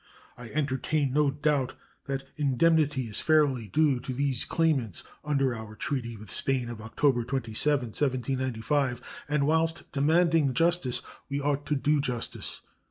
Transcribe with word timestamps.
I 0.35 0.49
entertain 0.49 1.13
no 1.13 1.29
doubt 1.29 1.73
that 2.07 2.23
indemnity 2.35 3.03
is 3.03 3.19
fairly 3.19 3.67
due 3.67 3.99
to 3.99 4.13
these 4.13 4.45
claimants 4.45 5.03
under 5.23 5.53
our 5.53 5.75
treaty 5.75 6.17
with 6.17 6.31
Spain 6.31 6.69
of 6.69 6.81
October 6.81 7.23
27, 7.23 7.89
1795; 7.89 9.23
and 9.29 9.45
whilst 9.45 9.91
demanding 9.91 10.55
justice 10.55 11.03
we 11.29 11.39
ought 11.39 11.67
to 11.67 11.75
do 11.75 12.01
justice. 12.01 12.61